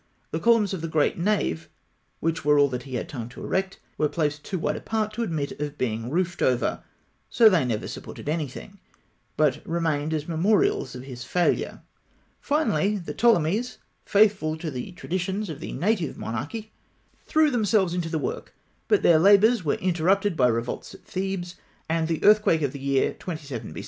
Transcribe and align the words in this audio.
The 0.31 0.39
columns 0.39 0.73
of 0.73 0.81
the 0.81 0.87
great 0.87 1.19
nave, 1.19 1.69
which 2.21 2.43
were 2.43 2.57
all 2.57 2.69
that 2.69 2.81
he 2.89 2.95
had 2.95 3.07
time 3.07 3.29
to 3.29 3.43
erect, 3.43 3.79
were 3.99 4.09
placed 4.09 4.43
too 4.43 4.57
wide 4.57 4.75
apart 4.77 5.13
to 5.13 5.21
admit 5.21 5.51
of 5.61 5.77
being 5.77 6.09
roofed 6.09 6.41
over; 6.41 6.81
so 7.29 7.49
they 7.49 7.63
never 7.63 7.87
supported 7.87 8.27
anything, 8.27 8.79
but 9.37 9.61
remained 9.63 10.11
as 10.11 10.27
memorials 10.27 10.95
of 10.95 11.03
his 11.03 11.23
failure. 11.23 11.83
Finally, 12.39 12.97
the 12.97 13.13
Ptolemies, 13.13 13.77
faithful 14.03 14.57
to 14.57 14.71
the 14.71 14.91
traditions 14.93 15.51
of 15.51 15.59
the 15.59 15.71
native 15.71 16.17
monarchy, 16.17 16.71
threw 17.27 17.51
themselves 17.51 17.93
into 17.93 18.09
the 18.09 18.17
work; 18.17 18.55
but 18.87 19.03
their 19.03 19.19
labours 19.19 19.63
were 19.63 19.75
interrupted 19.75 20.35
by 20.35 20.47
revolts 20.47 20.95
at 20.95 21.03
Thebes, 21.05 21.57
and 21.87 22.07
the 22.07 22.23
earthquake 22.23 22.63
of 22.63 22.71
the 22.71 22.79
year 22.79 23.13
27 23.13 23.71
B. 23.71 23.79